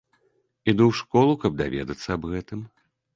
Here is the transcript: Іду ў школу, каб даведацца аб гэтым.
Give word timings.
Іду 0.71 0.83
ў 0.87 0.93
школу, 0.99 1.33
каб 1.43 1.59
даведацца 1.61 2.07
аб 2.17 2.23
гэтым. 2.33 2.65